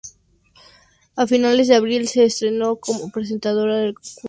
[1.15, 4.19] A finales de abril se estrenó como presentadora del concurso "¿Tienes un minuto?